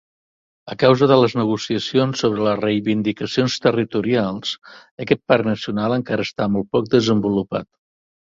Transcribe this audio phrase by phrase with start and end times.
[0.75, 4.55] A causa de les negociacions sobre les reivindicacions territorials,
[5.05, 7.71] aquest parc nacional encara està molt poc desenvolupat.